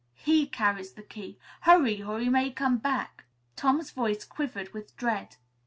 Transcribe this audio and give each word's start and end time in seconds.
He 0.15 0.47
carries 0.47 0.93
the 0.93 1.03
key. 1.03 1.37
Hurry 1.59 2.01
or 2.01 2.19
he 2.19 2.27
may 2.27 2.49
come 2.49 2.79
back." 2.79 3.25
Tom's 3.55 3.91
voice 3.91 4.25
quivered 4.25 4.73
with 4.73 4.97
dread. 4.97 5.35